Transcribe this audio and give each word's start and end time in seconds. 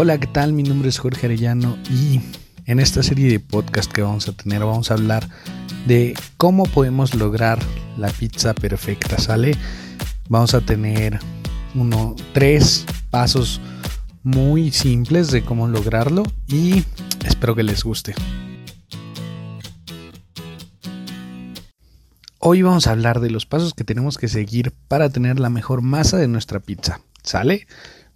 Hola, 0.00 0.20
¿qué 0.20 0.28
tal? 0.28 0.52
Mi 0.52 0.62
nombre 0.62 0.90
es 0.90 0.98
Jorge 1.00 1.26
Arellano 1.26 1.76
y 1.90 2.20
en 2.66 2.78
esta 2.78 3.02
serie 3.02 3.32
de 3.32 3.40
podcast 3.40 3.90
que 3.90 4.00
vamos 4.00 4.28
a 4.28 4.32
tener 4.32 4.60
vamos 4.60 4.92
a 4.92 4.94
hablar 4.94 5.28
de 5.88 6.14
cómo 6.36 6.66
podemos 6.66 7.16
lograr 7.16 7.58
la 7.96 8.06
pizza 8.08 8.54
perfecta, 8.54 9.18
¿sale? 9.18 9.56
Vamos 10.28 10.54
a 10.54 10.60
tener 10.60 11.18
uno, 11.74 12.14
tres 12.32 12.86
pasos 13.10 13.60
muy 14.22 14.70
simples 14.70 15.32
de 15.32 15.44
cómo 15.44 15.66
lograrlo 15.66 16.22
y 16.46 16.84
espero 17.26 17.56
que 17.56 17.64
les 17.64 17.82
guste. 17.82 18.14
Hoy 22.38 22.62
vamos 22.62 22.86
a 22.86 22.92
hablar 22.92 23.18
de 23.18 23.30
los 23.30 23.46
pasos 23.46 23.74
que 23.74 23.82
tenemos 23.82 24.16
que 24.16 24.28
seguir 24.28 24.72
para 24.86 25.10
tener 25.10 25.40
la 25.40 25.50
mejor 25.50 25.82
masa 25.82 26.18
de 26.18 26.28
nuestra 26.28 26.60
pizza. 26.60 27.00
¿Sale? 27.24 27.66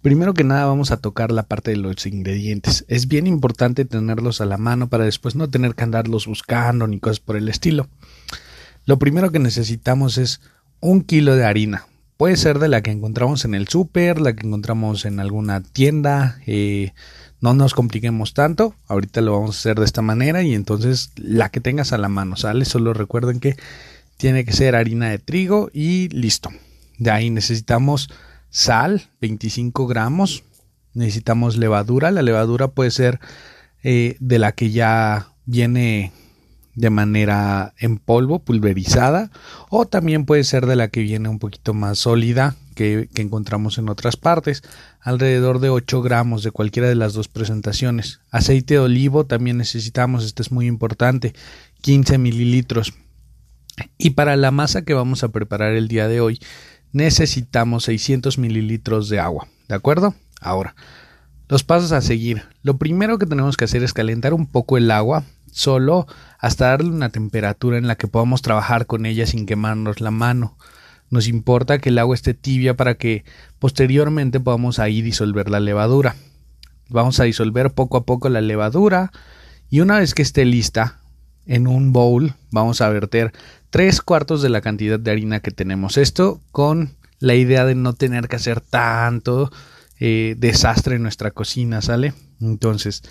Primero 0.03 0.33
que 0.33 0.43
nada 0.43 0.65
vamos 0.65 0.91
a 0.91 0.97
tocar 0.97 1.31
la 1.31 1.43
parte 1.43 1.71
de 1.71 1.77
los 1.77 2.05
ingredientes. 2.05 2.83
Es 2.89 3.07
bien 3.07 3.25
importante 3.25 3.85
tenerlos 3.85 4.41
a 4.41 4.45
la 4.45 4.57
mano 4.57 4.89
para 4.89 5.05
después 5.05 5.35
no 5.35 5.49
tener 5.49 5.75
que 5.75 5.85
andarlos 5.85 6.27
buscando 6.27 6.87
ni 6.87 6.99
cosas 6.99 7.21
por 7.21 7.37
el 7.37 7.47
estilo. 7.47 7.87
Lo 8.85 8.99
primero 8.99 9.31
que 9.31 9.39
necesitamos 9.39 10.17
es 10.17 10.41
un 10.81 11.03
kilo 11.03 11.37
de 11.37 11.45
harina. 11.45 11.87
Puede 12.17 12.35
ser 12.35 12.59
de 12.59 12.67
la 12.67 12.81
que 12.81 12.91
encontramos 12.91 13.45
en 13.45 13.55
el 13.55 13.69
súper, 13.69 14.19
la 14.19 14.35
que 14.35 14.45
encontramos 14.45 15.05
en 15.05 15.21
alguna 15.21 15.63
tienda. 15.63 16.37
Eh, 16.47 16.91
no 17.39 17.53
nos 17.53 17.73
compliquemos 17.73 18.33
tanto. 18.33 18.75
Ahorita 18.89 19.21
lo 19.21 19.39
vamos 19.39 19.55
a 19.55 19.59
hacer 19.59 19.79
de 19.79 19.85
esta 19.85 20.01
manera 20.01 20.43
y 20.43 20.53
entonces 20.53 21.11
la 21.15 21.47
que 21.47 21.61
tengas 21.61 21.93
a 21.93 21.97
la 21.97 22.09
mano, 22.09 22.35
¿sale? 22.35 22.65
Solo 22.65 22.93
recuerden 22.93 23.39
que 23.39 23.55
tiene 24.17 24.43
que 24.43 24.51
ser 24.51 24.75
harina 24.75 25.09
de 25.09 25.19
trigo 25.19 25.69
y 25.71 26.09
listo. 26.09 26.49
De 26.97 27.09
ahí 27.09 27.29
necesitamos 27.29 28.09
sal, 28.53 29.09
25 29.19 29.87
gramos. 29.87 30.43
Necesitamos 30.93 31.57
levadura. 31.57 32.11
La 32.11 32.21
levadura 32.21 32.69
puede 32.69 32.91
ser 32.91 33.19
eh, 33.83 34.15
de 34.19 34.39
la 34.39 34.53
que 34.53 34.69
ya 34.71 35.27
viene 35.45 36.13
de 36.75 36.89
manera 36.89 37.73
en 37.77 37.97
polvo, 37.97 38.39
pulverizada, 38.39 39.29
o 39.69 39.85
también 39.85 40.25
puede 40.25 40.43
ser 40.43 40.65
de 40.65 40.75
la 40.75 40.87
que 40.87 41.01
viene 41.01 41.29
un 41.29 41.37
poquito 41.37 41.73
más 41.73 41.99
sólida 41.99 42.55
que, 42.73 43.09
que, 43.13 43.21
encontramos 43.21 43.77
en 43.77 43.89
otras 43.89 44.17
partes, 44.17 44.63
alrededor 44.99 45.59
de 45.59 45.69
8 45.69 46.01
gramos 46.01 46.41
de 46.41 46.49
cualquiera 46.49 46.89
de 46.89 46.95
las 46.95 47.13
dos 47.13 47.27
presentaciones. 47.27 48.21
Aceite 48.31 48.75
de 48.75 48.79
olivo 48.79 49.25
también 49.25 49.57
necesitamos, 49.57 50.25
este 50.25 50.41
es 50.41 50.51
muy 50.51 50.65
importante, 50.65 51.33
15 51.81 52.17
mililitros. 52.17 52.93
Y 53.97 54.11
para 54.11 54.35
la 54.35 54.49
masa 54.49 54.83
que 54.83 54.95
vamos 54.95 55.23
a 55.23 55.29
preparar 55.29 55.73
el 55.73 55.87
día 55.87 56.07
de 56.07 56.21
hoy, 56.21 56.39
necesitamos 56.93 57.83
600 57.83 58.37
mililitros 58.37 59.09
de 59.09 59.19
agua. 59.19 59.47
¿De 59.67 59.75
acuerdo? 59.75 60.15
Ahora, 60.39 60.75
los 61.49 61.63
pasos 61.63 61.91
a 61.91 62.01
seguir. 62.01 62.43
Lo 62.61 62.77
primero 62.77 63.17
que 63.17 63.25
tenemos 63.25 63.57
que 63.57 63.65
hacer 63.65 63.83
es 63.83 63.93
calentar 63.93 64.33
un 64.33 64.47
poco 64.47 64.77
el 64.77 64.89
agua, 64.91 65.23
solo 65.51 66.07
hasta 66.39 66.67
darle 66.67 66.89
una 66.89 67.09
temperatura 67.09 67.77
en 67.77 67.87
la 67.87 67.95
que 67.95 68.07
podamos 68.07 68.41
trabajar 68.41 68.85
con 68.85 69.05
ella 69.05 69.25
sin 69.25 69.45
quemarnos 69.45 69.99
la 69.99 70.11
mano. 70.11 70.57
Nos 71.09 71.27
importa 71.27 71.79
que 71.79 71.89
el 71.89 71.99
agua 71.99 72.15
esté 72.15 72.33
tibia 72.33 72.75
para 72.75 72.95
que 72.95 73.23
posteriormente 73.59 74.39
podamos 74.39 74.79
ahí 74.79 75.01
disolver 75.01 75.49
la 75.49 75.59
levadura. 75.59 76.15
Vamos 76.89 77.19
a 77.19 77.23
disolver 77.23 77.71
poco 77.71 77.97
a 77.97 78.05
poco 78.05 78.29
la 78.29 78.41
levadura 78.41 79.11
y 79.69 79.81
una 79.81 79.99
vez 79.99 80.13
que 80.13 80.21
esté 80.21 80.45
lista, 80.45 80.99
en 81.45 81.67
un 81.67 81.93
bowl 81.93 82.35
vamos 82.51 82.81
a 82.81 82.89
verter 82.89 83.33
tres 83.69 84.01
cuartos 84.01 84.41
de 84.41 84.49
la 84.49 84.61
cantidad 84.61 84.99
de 84.99 85.11
harina 85.11 85.39
que 85.39 85.51
tenemos. 85.51 85.97
Esto 85.97 86.41
con 86.51 86.91
la 87.19 87.35
idea 87.35 87.65
de 87.65 87.75
no 87.75 87.93
tener 87.93 88.27
que 88.27 88.35
hacer 88.35 88.61
tanto 88.61 89.51
eh, 89.99 90.35
desastre 90.37 90.95
en 90.95 91.03
nuestra 91.03 91.31
cocina, 91.31 91.81
¿sale? 91.81 92.13
Entonces, 92.41 93.01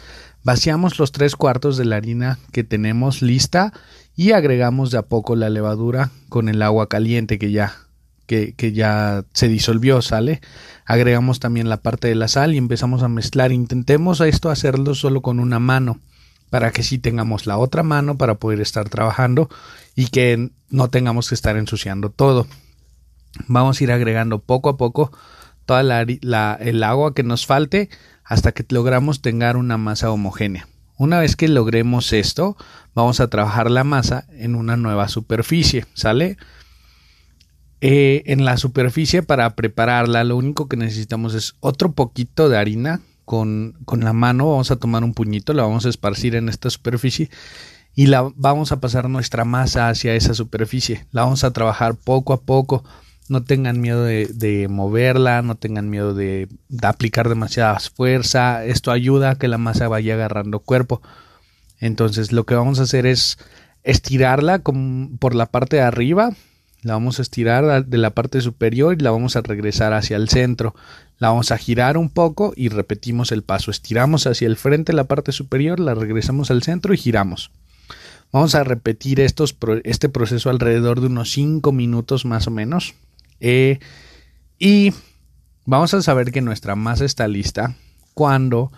vaciamos 0.44 0.98
los 0.98 1.10
tres 1.10 1.34
cuartos 1.34 1.76
de 1.76 1.84
la 1.84 1.96
harina 1.96 2.38
que 2.52 2.64
tenemos 2.64 3.22
lista 3.22 3.72
y 4.14 4.32
agregamos 4.32 4.90
de 4.90 4.98
a 4.98 5.02
poco 5.02 5.34
la 5.34 5.50
levadura 5.50 6.10
con 6.28 6.48
el 6.48 6.62
agua 6.62 6.88
caliente 6.88 7.38
que 7.38 7.50
ya, 7.50 7.74
que, 8.26 8.54
que 8.54 8.72
ya 8.72 9.24
se 9.32 9.48
disolvió, 9.48 10.02
¿sale? 10.02 10.42
Agregamos 10.84 11.40
también 11.40 11.68
la 11.68 11.78
parte 11.78 12.08
de 12.08 12.14
la 12.14 12.28
sal 12.28 12.54
y 12.54 12.58
empezamos 12.58 13.02
a 13.02 13.08
mezclar. 13.08 13.52
Intentemos 13.52 14.20
esto 14.20 14.50
hacerlo 14.50 14.94
solo 14.94 15.22
con 15.22 15.40
una 15.40 15.58
mano 15.58 15.98
para 16.52 16.70
que 16.70 16.82
sí 16.82 16.98
tengamos 16.98 17.46
la 17.46 17.56
otra 17.56 17.82
mano 17.82 18.18
para 18.18 18.34
poder 18.34 18.60
estar 18.60 18.86
trabajando 18.90 19.48
y 19.96 20.08
que 20.08 20.50
no 20.68 20.88
tengamos 20.88 21.30
que 21.30 21.34
estar 21.34 21.56
ensuciando 21.56 22.10
todo. 22.10 22.46
Vamos 23.46 23.80
a 23.80 23.84
ir 23.84 23.90
agregando 23.90 24.38
poco 24.38 24.68
a 24.68 24.76
poco 24.76 25.10
toda 25.64 25.82
la, 25.82 26.02
el 26.02 26.82
agua 26.82 27.14
que 27.14 27.22
nos 27.22 27.46
falte 27.46 27.88
hasta 28.22 28.52
que 28.52 28.66
logramos 28.68 29.22
tener 29.22 29.56
una 29.56 29.78
masa 29.78 30.10
homogénea. 30.10 30.68
Una 30.98 31.20
vez 31.20 31.36
que 31.36 31.48
logremos 31.48 32.12
esto, 32.12 32.58
vamos 32.94 33.20
a 33.20 33.28
trabajar 33.28 33.70
la 33.70 33.82
masa 33.82 34.26
en 34.28 34.54
una 34.54 34.76
nueva 34.76 35.08
superficie, 35.08 35.86
¿sale? 35.94 36.36
Eh, 37.80 38.24
en 38.26 38.44
la 38.44 38.58
superficie 38.58 39.22
para 39.22 39.56
prepararla 39.56 40.22
lo 40.22 40.36
único 40.36 40.68
que 40.68 40.76
necesitamos 40.76 41.32
es 41.32 41.54
otro 41.60 41.92
poquito 41.92 42.50
de 42.50 42.58
harina 42.58 43.00
con, 43.24 43.76
la 43.98 44.12
mano, 44.12 44.50
vamos 44.50 44.70
a 44.70 44.76
tomar 44.76 45.04
un 45.04 45.14
puñito, 45.14 45.52
la 45.52 45.62
vamos 45.62 45.86
a 45.86 45.88
esparcir 45.88 46.34
en 46.34 46.48
esta 46.48 46.70
superficie 46.70 47.30
y 47.94 48.06
la 48.06 48.30
vamos 48.36 48.72
a 48.72 48.80
pasar 48.80 49.08
nuestra 49.08 49.44
masa 49.44 49.88
hacia 49.88 50.14
esa 50.14 50.34
superficie. 50.34 51.06
La 51.12 51.22
vamos 51.22 51.44
a 51.44 51.52
trabajar 51.52 51.94
poco 51.94 52.32
a 52.32 52.40
poco. 52.40 52.84
No 53.28 53.44
tengan 53.44 53.80
miedo 53.80 54.04
de, 54.04 54.66
moverla, 54.68 55.42
no 55.42 55.56
tengan 55.56 55.88
miedo 55.90 56.14
de, 56.14 56.48
aplicar 56.82 57.28
demasiada 57.28 57.78
fuerza. 57.80 58.64
Esto 58.64 58.90
ayuda 58.90 59.30
a 59.30 59.34
que 59.36 59.48
la 59.48 59.58
masa 59.58 59.88
vaya 59.88 60.14
agarrando 60.14 60.60
cuerpo. 60.60 61.02
Entonces 61.80 62.32
lo 62.32 62.44
que 62.44 62.54
vamos 62.54 62.80
a 62.80 62.84
hacer 62.84 63.06
es 63.06 63.38
estirarla 63.82 64.60
por 64.60 65.34
la 65.34 65.46
parte 65.46 65.76
de 65.76 65.82
arriba. 65.82 66.32
La 66.82 66.94
vamos 66.94 67.20
a 67.20 67.22
estirar 67.22 67.86
de 67.86 67.98
la 67.98 68.10
parte 68.10 68.40
superior 68.40 68.94
y 68.94 69.02
la 69.02 69.12
vamos 69.12 69.36
a 69.36 69.42
regresar 69.42 69.92
hacia 69.92 70.16
el 70.16 70.28
centro. 70.28 70.74
La 71.18 71.28
vamos 71.28 71.52
a 71.52 71.58
girar 71.58 71.96
un 71.96 72.10
poco 72.10 72.52
y 72.56 72.68
repetimos 72.68 73.30
el 73.30 73.42
paso. 73.42 73.70
Estiramos 73.70 74.26
hacia 74.26 74.46
el 74.46 74.56
frente 74.56 74.92
la 74.92 75.04
parte 75.04 75.30
superior, 75.30 75.78
la 75.78 75.94
regresamos 75.94 76.50
al 76.50 76.64
centro 76.64 76.92
y 76.92 76.96
giramos. 76.96 77.52
Vamos 78.32 78.56
a 78.56 78.64
repetir 78.64 79.20
estos, 79.20 79.56
este 79.84 80.08
proceso 80.08 80.50
alrededor 80.50 81.00
de 81.00 81.06
unos 81.06 81.30
5 81.30 81.70
minutos 81.70 82.24
más 82.24 82.48
o 82.48 82.50
menos. 82.50 82.94
Eh, 83.38 83.78
y 84.58 84.92
vamos 85.64 85.94
a 85.94 86.02
saber 86.02 86.32
que 86.32 86.40
nuestra 86.40 86.74
masa 86.74 87.04
está 87.04 87.28
lista 87.28 87.76
cuando 88.14 88.72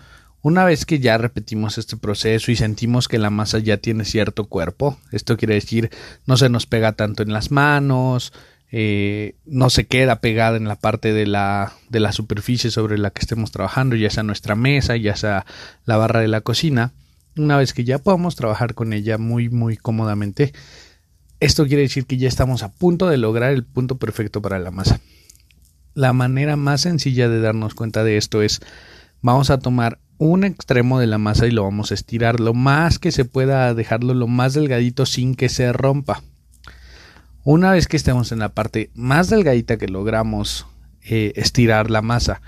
una 0.45 0.63
vez 0.63 0.85
que 0.85 0.99
ya 0.99 1.17
repetimos 1.17 1.79
este 1.79 1.97
proceso 1.97 2.51
y 2.51 2.55
sentimos 2.55 3.07
que 3.07 3.17
la 3.17 3.31
masa 3.31 3.57
ya 3.57 3.77
tiene 3.77 4.05
cierto 4.05 4.45
cuerpo, 4.45 4.99
esto 5.11 5.37
quiere 5.37 5.55
decir 5.55 5.89
no 6.27 6.37
se 6.37 6.49
nos 6.49 6.67
pega 6.67 6.91
tanto 6.91 7.23
en 7.23 7.33
las 7.33 7.49
manos, 7.49 8.31
eh, 8.71 9.37
no 9.47 9.71
se 9.71 9.87
queda 9.87 10.19
pegada 10.19 10.57
en 10.57 10.67
la 10.67 10.75
parte 10.75 11.13
de 11.13 11.25
la, 11.25 11.73
de 11.89 11.99
la 11.99 12.11
superficie 12.11 12.69
sobre 12.69 12.99
la 12.99 13.09
que 13.09 13.21
estemos 13.21 13.49
trabajando, 13.49 13.95
ya 13.95 14.11
sea 14.11 14.21
nuestra 14.21 14.53
mesa, 14.53 14.95
ya 14.95 15.15
sea 15.15 15.47
la 15.83 15.97
barra 15.97 16.19
de 16.19 16.27
la 16.27 16.41
cocina. 16.41 16.93
Una 17.35 17.57
vez 17.57 17.73
que 17.73 17.83
ya 17.83 17.97
podamos 17.97 18.35
trabajar 18.35 18.75
con 18.75 18.93
ella 18.93 19.17
muy, 19.17 19.49
muy 19.49 19.77
cómodamente, 19.77 20.53
esto 21.39 21.65
quiere 21.65 21.81
decir 21.81 22.05
que 22.05 22.17
ya 22.17 22.27
estamos 22.27 22.61
a 22.61 22.71
punto 22.71 23.07
de 23.07 23.17
lograr 23.17 23.51
el 23.51 23.63
punto 23.63 23.97
perfecto 23.97 24.43
para 24.43 24.59
la 24.59 24.69
masa. 24.69 24.99
La 25.95 26.13
manera 26.13 26.55
más 26.55 26.81
sencilla 26.81 27.29
de 27.29 27.39
darnos 27.39 27.73
cuenta 27.73 28.03
de 28.03 28.17
esto 28.17 28.43
es, 28.43 28.61
vamos 29.23 29.49
a 29.49 29.57
tomar 29.57 29.97
un 30.17 30.43
extremo 30.43 30.99
de 30.99 31.07
la 31.07 31.17
masa 31.17 31.47
y 31.47 31.51
lo 31.51 31.63
vamos 31.63 31.91
a 31.91 31.93
estirar 31.93 32.39
lo 32.39 32.53
más 32.53 32.99
que 32.99 33.11
se 33.11 33.25
pueda, 33.25 33.73
dejarlo 33.73 34.13
lo 34.13 34.27
más 34.27 34.53
delgadito 34.53 35.05
sin 35.05 35.35
que 35.35 35.49
se 35.49 35.71
rompa. 35.73 36.23
Una 37.43 37.71
vez 37.71 37.87
que 37.87 37.97
estemos 37.97 38.31
en 38.31 38.39
la 38.39 38.49
parte 38.49 38.89
más 38.95 39.29
delgadita 39.29 39.77
que 39.77 39.87
logramos 39.87 40.65
eh, 41.03 41.33
estirar 41.35 41.91
la 41.91 42.01
masa, 42.01 42.41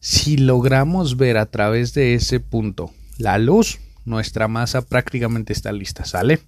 si 0.00 0.36
logramos 0.36 1.16
ver 1.16 1.38
a 1.38 1.46
través 1.46 1.94
de 1.94 2.14
ese 2.14 2.40
punto 2.40 2.92
la 3.18 3.38
luz, 3.38 3.78
nuestra 4.04 4.48
masa 4.48 4.82
prácticamente 4.82 5.52
está 5.52 5.72
lista, 5.72 6.04
¿sale? 6.04 6.40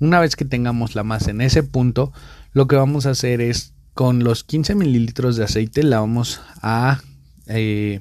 Una 0.00 0.18
vez 0.18 0.34
que 0.34 0.44
tengamos 0.44 0.94
la 0.96 1.04
masa 1.04 1.30
en 1.30 1.40
ese 1.40 1.62
punto, 1.62 2.12
lo 2.52 2.66
que 2.66 2.76
vamos 2.76 3.06
a 3.06 3.10
hacer 3.10 3.40
es 3.40 3.72
con 3.94 4.24
los 4.24 4.42
15 4.42 4.74
mililitros 4.74 5.36
de 5.36 5.44
aceite 5.44 5.82
la 5.82 6.00
vamos 6.00 6.40
a 6.60 7.00
eh, 7.46 8.00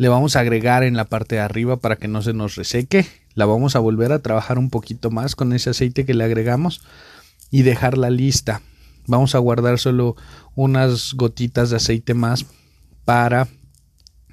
le 0.00 0.08
vamos 0.08 0.34
a 0.34 0.40
agregar 0.40 0.82
en 0.82 0.96
la 0.96 1.04
parte 1.04 1.34
de 1.34 1.42
arriba 1.42 1.76
para 1.76 1.96
que 1.96 2.08
no 2.08 2.22
se 2.22 2.32
nos 2.32 2.54
reseque 2.56 3.06
la 3.34 3.44
vamos 3.44 3.76
a 3.76 3.80
volver 3.80 4.12
a 4.12 4.20
trabajar 4.20 4.58
un 4.58 4.70
poquito 4.70 5.10
más 5.10 5.36
con 5.36 5.52
ese 5.52 5.68
aceite 5.68 6.06
que 6.06 6.14
le 6.14 6.24
agregamos 6.24 6.80
y 7.50 7.64
dejarla 7.64 8.08
lista. 8.08 8.62
Vamos 9.06 9.34
a 9.34 9.38
guardar 9.40 9.78
solo 9.78 10.16
unas 10.54 11.12
gotitas 11.12 11.68
de 11.68 11.76
aceite 11.76 12.14
más 12.14 12.46
para 13.04 13.46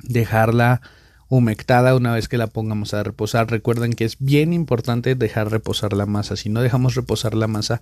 dejarla 0.03 0.79
humectada 1.27 1.97
una 1.97 2.13
vez 2.13 2.29
que 2.29 2.37
la 2.37 2.47
pongamos 2.47 2.93
a 2.93 3.03
reposar. 3.03 3.51
Recuerden 3.51 3.91
que 3.91 4.05
es 4.05 4.15
bien 4.19 4.53
importante 4.53 5.15
dejar 5.15 5.51
reposar 5.51 5.91
la 5.91 6.05
masa. 6.05 6.37
Si 6.37 6.47
no 6.47 6.61
dejamos 6.61 6.95
reposar 6.95 7.33
la 7.33 7.47
masa, 7.47 7.81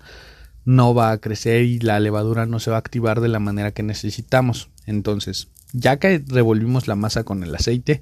no 0.64 0.96
va 0.96 1.12
a 1.12 1.20
crecer 1.20 1.62
y 1.62 1.78
la 1.78 2.00
levadura 2.00 2.48
no 2.48 2.60
se 2.60 2.72
va 2.72 2.78
a 2.78 2.80
activar 2.80 3.22
de 3.22 3.28
la 3.28 3.40
manera 3.40 3.74
que 3.74 3.84
necesitamos. 3.84 4.70
Entonces, 4.86 5.48
ya 5.74 5.98
que 5.98 6.24
revolvimos 6.26 6.88
la 6.88 6.96
masa 6.96 7.24
con 7.24 7.44
el 7.44 7.54
aceite, 7.56 8.02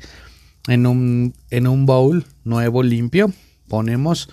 En 0.67 0.87
un, 0.87 1.33
en 1.49 1.67
un 1.67 1.85
bowl 1.85 2.25
nuevo, 2.45 2.83
limpio, 2.83 3.33
ponemos 3.67 4.29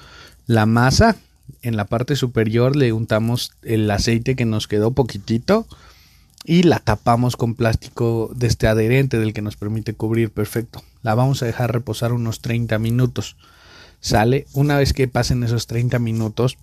la 0.46 0.64
masa. 0.64 1.16
En 1.62 1.76
la 1.76 1.86
parte 1.86 2.14
superior 2.14 2.76
le 2.76 2.92
untamos 2.92 3.52
el 3.62 3.90
aceite 3.90 4.36
que 4.36 4.44
nos 4.44 4.68
quedó 4.68 4.92
poquitito 4.92 5.66
y 6.44 6.62
la 6.62 6.78
tapamos 6.78 7.36
con 7.36 7.54
plástico 7.54 8.30
de 8.34 8.46
este 8.46 8.66
adherente 8.66 9.18
del 9.18 9.32
que 9.32 9.42
nos 9.42 9.56
permite 9.56 9.94
cubrir 9.94 10.30
perfecto. 10.30 10.82
La 11.02 11.14
vamos 11.14 11.42
a 11.42 11.46
dejar 11.46 11.72
reposar 11.72 12.12
unos 12.12 12.40
30 12.40 12.78
minutos. 12.78 13.36
Sale, 14.00 14.46
una 14.54 14.78
vez 14.78 14.92
que 14.92 15.08
pasen 15.08 15.42
esos 15.42 15.66
30 15.66 15.98
minutos, 15.98 16.56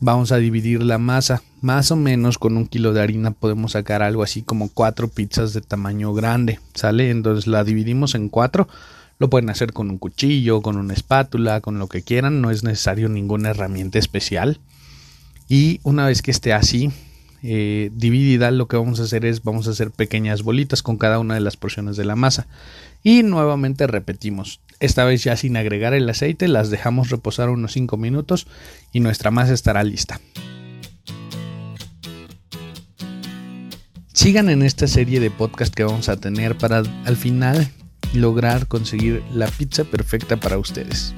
vamos 0.00 0.32
a 0.32 0.36
dividir 0.36 0.82
la 0.82 0.98
masa. 0.98 1.42
Más 1.60 1.90
o 1.90 1.96
menos 1.96 2.38
con 2.38 2.56
un 2.56 2.66
kilo 2.66 2.92
de 2.92 3.02
harina 3.02 3.32
podemos 3.32 3.72
sacar 3.72 4.02
algo 4.02 4.22
así 4.22 4.42
como 4.42 4.68
cuatro 4.68 5.08
pizzas 5.08 5.52
de 5.52 5.60
tamaño 5.60 6.14
grande. 6.14 6.60
Sale, 6.74 7.10
entonces 7.10 7.46
la 7.46 7.64
dividimos 7.64 8.14
en 8.14 8.28
cuatro. 8.28 8.68
Lo 9.18 9.28
pueden 9.28 9.50
hacer 9.50 9.72
con 9.72 9.90
un 9.90 9.98
cuchillo, 9.98 10.62
con 10.62 10.76
una 10.76 10.94
espátula, 10.94 11.60
con 11.60 11.78
lo 11.78 11.88
que 11.88 12.02
quieran. 12.02 12.40
No 12.40 12.50
es 12.50 12.62
necesario 12.62 13.08
ninguna 13.08 13.50
herramienta 13.50 13.98
especial. 13.98 14.60
Y 15.48 15.80
una 15.82 16.06
vez 16.06 16.22
que 16.22 16.30
esté 16.30 16.52
así, 16.52 16.92
eh, 17.42 17.90
dividida, 17.94 18.50
lo 18.50 18.68
que 18.68 18.76
vamos 18.76 19.00
a 19.00 19.04
hacer 19.04 19.24
es 19.24 19.42
vamos 19.42 19.66
a 19.66 19.70
hacer 19.70 19.90
pequeñas 19.90 20.42
bolitas 20.42 20.82
con 20.82 20.98
cada 20.98 21.18
una 21.18 21.34
de 21.34 21.40
las 21.40 21.56
porciones 21.56 21.96
de 21.96 22.04
la 22.04 22.14
masa. 22.14 22.46
Y 23.02 23.22
nuevamente 23.24 23.86
repetimos. 23.86 24.60
Esta 24.80 25.04
vez 25.04 25.24
ya 25.24 25.36
sin 25.36 25.56
agregar 25.56 25.92
el 25.94 26.08
aceite, 26.08 26.46
las 26.46 26.70
dejamos 26.70 27.10
reposar 27.10 27.48
unos 27.48 27.72
5 27.72 27.96
minutos 27.96 28.46
y 28.92 29.00
nuestra 29.00 29.30
masa 29.30 29.54
estará 29.54 29.82
lista. 29.82 30.20
Sigan 34.12 34.50
en 34.50 34.62
esta 34.62 34.86
serie 34.86 35.20
de 35.20 35.30
podcast 35.30 35.74
que 35.74 35.84
vamos 35.84 36.08
a 36.08 36.16
tener 36.16 36.56
para 36.56 36.78
al 36.78 37.16
final 37.16 37.70
lograr 38.14 38.66
conseguir 38.66 39.22
la 39.32 39.46
pizza 39.48 39.84
perfecta 39.84 40.36
para 40.36 40.58
ustedes. 40.58 41.14